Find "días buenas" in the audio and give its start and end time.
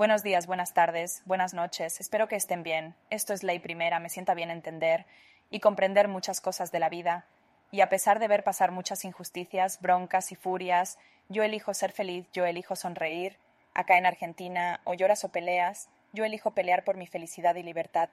0.22-0.72